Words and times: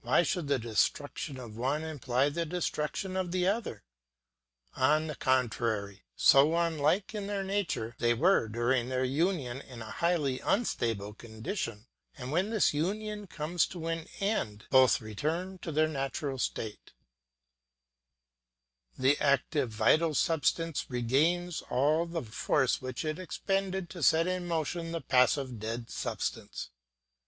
Why 0.00 0.24
should 0.24 0.48
the 0.48 0.58
destruction 0.58 1.38
of 1.38 1.54
the 1.54 1.60
one 1.60 1.84
imply 1.84 2.28
the 2.30 2.44
destruction 2.44 3.16
of 3.16 3.30
the 3.30 3.46
other? 3.46 3.84
On 4.74 5.06
the 5.06 5.14
contrary, 5.14 6.02
so 6.16 6.56
unlike 6.56 7.14
in 7.14 7.28
their 7.28 7.44
nature, 7.44 7.94
they 8.00 8.12
were 8.12 8.48
during 8.48 8.88
their 8.88 9.04
union 9.04 9.60
in 9.60 9.80
a 9.80 9.84
highly 9.88 10.40
unstable 10.40 11.14
condition, 11.14 11.86
and 12.18 12.32
when 12.32 12.50
this 12.50 12.74
union 12.74 13.28
comes 13.28 13.64
to 13.66 13.86
an 13.86 14.08
end 14.18 14.62
they 14.62 14.66
both 14.72 15.00
return 15.00 15.58
to 15.58 15.70
their 15.70 15.86
natural 15.86 16.38
state; 16.40 16.92
the 18.98 19.16
active 19.20 19.70
vital 19.70 20.12
substance 20.12 20.90
regains 20.90 21.62
all 21.70 22.04
the 22.04 22.24
force 22.24 22.82
which 22.82 23.04
it 23.04 23.20
expended 23.20 23.88
to 23.90 24.02
set 24.02 24.26
in 24.26 24.48
motion 24.48 24.90
the 24.90 25.00
passive 25.00 25.60
dead 25.60 25.88
substance. 25.88 26.70